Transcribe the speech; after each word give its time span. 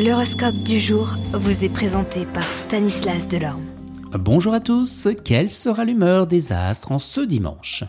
L'horoscope 0.00 0.58
du 0.58 0.78
jour 0.78 1.16
vous 1.32 1.64
est 1.64 1.68
présenté 1.68 2.24
par 2.24 2.46
Stanislas 2.52 3.26
Delorme. 3.26 3.64
Bonjour 4.12 4.54
à 4.54 4.60
tous, 4.60 5.08
quelle 5.24 5.50
sera 5.50 5.84
l'humeur 5.84 6.28
des 6.28 6.52
astres 6.52 6.92
en 6.92 7.00
ce 7.00 7.20
dimanche? 7.20 7.82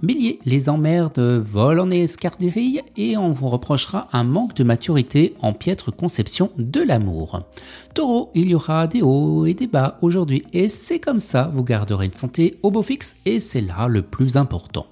Bélier, 0.00 0.38
les 0.44 0.68
emmerdes 0.68 1.18
volent 1.18 1.82
en 1.82 1.90
escarderie 1.90 2.82
et 2.96 3.16
on 3.16 3.32
vous 3.32 3.48
reprochera 3.48 4.06
un 4.12 4.22
manque 4.22 4.54
de 4.54 4.62
maturité 4.62 5.34
en 5.40 5.52
piètre 5.52 5.90
conception 5.90 6.52
de 6.56 6.82
l'amour. 6.82 7.40
Taureau, 7.94 8.30
il 8.36 8.48
y 8.48 8.54
aura 8.54 8.86
des 8.86 9.02
hauts 9.02 9.44
et 9.44 9.54
des 9.54 9.66
bas 9.66 9.98
aujourd'hui 10.02 10.44
et 10.52 10.68
c'est 10.68 11.00
comme 11.00 11.18
ça, 11.18 11.50
vous 11.52 11.64
garderez 11.64 12.06
une 12.06 12.12
santé 12.12 12.60
au 12.62 12.70
beau 12.70 12.84
fixe 12.84 13.16
et 13.24 13.40
c'est 13.40 13.60
là 13.60 13.88
le 13.88 14.02
plus 14.02 14.36
important. 14.36 14.86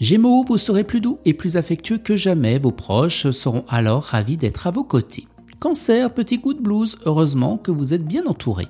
Gémeaux, 0.00 0.44
vous 0.44 0.58
serez 0.58 0.82
plus 0.82 1.00
doux 1.00 1.20
et 1.24 1.34
plus 1.34 1.56
affectueux 1.56 1.98
que 1.98 2.16
jamais, 2.16 2.58
vos 2.58 2.72
proches 2.72 3.30
seront 3.30 3.64
alors 3.68 4.02
ravis 4.02 4.36
d'être 4.36 4.66
à 4.66 4.72
vos 4.72 4.82
côtés. 4.82 5.28
Cancer, 5.66 6.14
petit 6.14 6.40
coup 6.40 6.54
de 6.54 6.60
blues, 6.62 6.96
heureusement 7.06 7.56
que 7.56 7.72
vous 7.72 7.92
êtes 7.92 8.06
bien 8.06 8.24
entouré. 8.26 8.68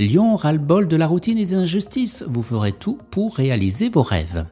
Lion 0.00 0.34
aura 0.34 0.50
le 0.50 0.58
bol 0.58 0.88
de 0.88 0.96
la 0.96 1.06
routine 1.06 1.38
et 1.38 1.44
des 1.44 1.54
injustices, 1.54 2.24
vous 2.26 2.42
ferez 2.42 2.72
tout 2.72 2.98
pour 3.12 3.36
réaliser 3.36 3.88
vos 3.88 4.02
rêves. 4.02 4.44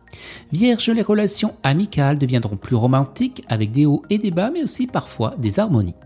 Vierge, 0.53 0.91
les 0.91 1.03
relations 1.03 1.57
amicales 1.65 2.19
deviendront 2.19 2.55
plus 2.55 2.77
romantiques 2.77 3.45
avec 3.49 3.73
des 3.73 3.85
hauts 3.85 4.05
et 4.11 4.19
des 4.19 4.31
bas, 4.31 4.53
mais 4.53 4.63
aussi 4.63 4.87
parfois 4.87 5.35
des 5.39 5.59
harmonies. 5.59 5.97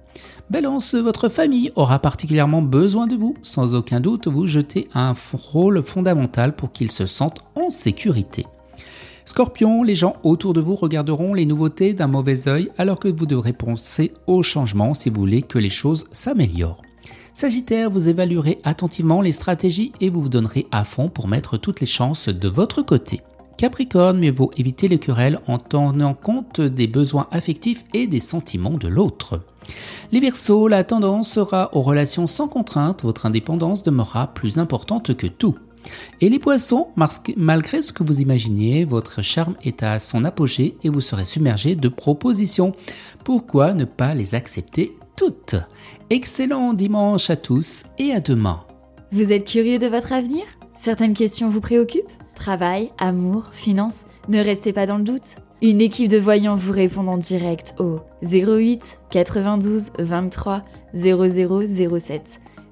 Balance, 0.48 0.94
votre 0.94 1.28
famille 1.28 1.70
aura 1.76 1.98
particulièrement 1.98 2.62
besoin 2.62 3.06
de 3.06 3.16
vous. 3.16 3.34
Sans 3.42 3.74
aucun 3.74 4.00
doute, 4.00 4.28
vous 4.28 4.46
jetez 4.46 4.88
un 4.94 5.12
rôle 5.34 5.82
fondamental 5.82 6.56
pour 6.56 6.72
qu'ils 6.72 6.90
se 6.90 7.04
sentent 7.04 7.44
en 7.54 7.68
sécurité. 7.68 8.46
Scorpion, 9.28 9.82
les 9.82 9.96
gens 9.96 10.14
autour 10.22 10.54
de 10.54 10.60
vous 10.60 10.76
regarderont 10.76 11.34
les 11.34 11.46
nouveautés 11.46 11.94
d'un 11.94 12.06
mauvais 12.06 12.46
œil 12.46 12.70
alors 12.78 13.00
que 13.00 13.08
vous 13.08 13.26
devrez 13.26 13.52
penser 13.52 14.12
au 14.28 14.44
changement 14.44 14.94
si 14.94 15.10
vous 15.10 15.20
voulez 15.20 15.42
que 15.42 15.58
les 15.58 15.68
choses 15.68 16.06
s'améliorent. 16.12 16.80
Sagittaire, 17.34 17.90
vous 17.90 18.08
évaluerez 18.08 18.60
attentivement 18.62 19.20
les 19.20 19.32
stratégies 19.32 19.92
et 20.00 20.10
vous 20.10 20.22
vous 20.22 20.28
donnerez 20.28 20.68
à 20.70 20.84
fond 20.84 21.08
pour 21.08 21.26
mettre 21.26 21.56
toutes 21.58 21.80
les 21.80 21.86
chances 21.86 22.28
de 22.28 22.48
votre 22.48 22.82
côté. 22.82 23.20
Capricorne, 23.58 24.20
mieux 24.20 24.32
vaut 24.32 24.52
éviter 24.56 24.86
les 24.86 25.00
querelles 25.00 25.40
en 25.48 25.58
tenant 25.58 26.14
compte 26.14 26.60
des 26.60 26.86
besoins 26.86 27.26
affectifs 27.32 27.82
et 27.94 28.06
des 28.06 28.20
sentiments 28.20 28.78
de 28.78 28.86
l'autre. 28.86 29.40
Les 30.12 30.20
Verseaux, 30.20 30.68
la 30.68 30.84
tendance 30.84 31.30
sera 31.30 31.74
aux 31.74 31.82
relations 31.82 32.28
sans 32.28 32.46
contrainte, 32.46 33.02
votre 33.02 33.26
indépendance 33.26 33.82
demeurera 33.82 34.28
plus 34.28 34.58
importante 34.58 35.16
que 35.16 35.26
tout. 35.26 35.56
Et 36.20 36.28
les 36.28 36.38
poissons, 36.38 36.88
malgré 37.36 37.82
ce 37.82 37.92
que 37.92 38.02
vous 38.02 38.20
imaginiez, 38.20 38.84
votre 38.84 39.22
charme 39.22 39.56
est 39.64 39.82
à 39.82 39.98
son 39.98 40.24
apogée 40.24 40.76
et 40.82 40.88
vous 40.88 41.00
serez 41.00 41.24
submergé 41.24 41.74
de 41.74 41.88
propositions. 41.88 42.72
Pourquoi 43.24 43.74
ne 43.74 43.84
pas 43.84 44.14
les 44.14 44.34
accepter 44.34 44.92
toutes? 45.16 45.56
Excellent 46.10 46.72
dimanche 46.72 47.30
à 47.30 47.36
tous 47.36 47.84
et 47.98 48.12
à 48.12 48.20
demain. 48.20 48.60
Vous 49.12 49.32
êtes 49.32 49.46
curieux 49.46 49.78
de 49.78 49.86
votre 49.86 50.12
avenir? 50.12 50.44
Certaines 50.74 51.14
questions 51.14 51.48
vous 51.48 51.60
préoccupent? 51.60 52.04
Travail, 52.34 52.90
amour, 52.98 53.50
finances? 53.52 54.04
Ne 54.28 54.40
restez 54.40 54.72
pas 54.72 54.86
dans 54.86 54.98
le 54.98 55.04
doute. 55.04 55.36
Une 55.62 55.80
équipe 55.80 56.10
de 56.10 56.18
voyants 56.18 56.54
vous 56.54 56.72
répond 56.72 57.06
en 57.06 57.16
direct 57.16 57.74
au 57.78 58.00
08 58.22 58.98
92 59.10 59.92
23 59.98 60.64
0007. 60.94 62.40